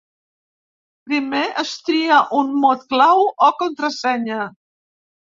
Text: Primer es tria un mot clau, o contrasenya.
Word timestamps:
Primer 1.09 1.41
es 1.65 1.75
tria 1.91 2.19
un 2.41 2.51
mot 2.65 2.91
clau, 2.97 3.25
o 3.51 3.55
contrasenya. 3.63 4.45